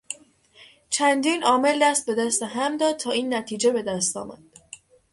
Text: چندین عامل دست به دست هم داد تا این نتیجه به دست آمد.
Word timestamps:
چندین 0.89 1.43
عامل 1.43 1.79
دست 1.81 2.05
به 2.05 2.15
دست 2.15 2.43
هم 2.43 2.77
داد 2.77 2.95
تا 2.97 3.11
این 3.11 3.33
نتیجه 3.33 3.71
به 3.71 3.81
دست 3.81 4.17
آمد. 4.17 4.41